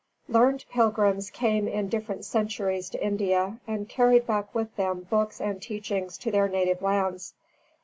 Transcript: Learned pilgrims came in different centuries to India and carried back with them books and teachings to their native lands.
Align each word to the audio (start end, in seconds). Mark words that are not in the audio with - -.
Learned 0.27 0.65
pilgrims 0.71 1.29
came 1.29 1.67
in 1.67 1.87
different 1.87 2.25
centuries 2.25 2.89
to 2.89 3.05
India 3.05 3.59
and 3.67 3.87
carried 3.87 4.25
back 4.25 4.55
with 4.55 4.75
them 4.75 5.01
books 5.11 5.39
and 5.39 5.61
teachings 5.61 6.17
to 6.17 6.31
their 6.31 6.47
native 6.47 6.81
lands. 6.81 7.35